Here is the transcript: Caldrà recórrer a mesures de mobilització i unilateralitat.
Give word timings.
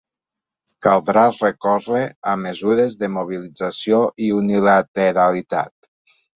Caldrà 0.85 1.25
recórrer 1.35 2.01
a 2.33 2.33
mesures 2.45 2.97
de 3.03 3.11
mobilització 3.19 4.03
i 4.25 4.33
unilateralitat. 4.41 5.81